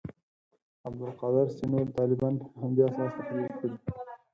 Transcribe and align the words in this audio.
عبدالقادر 0.87 1.45
سینو 1.55 1.79
طالبان 1.95 2.33
پر 2.41 2.49
همدې 2.61 2.81
اساس 2.89 3.09
تحلیل 3.17 3.49
کړي. 3.59 3.75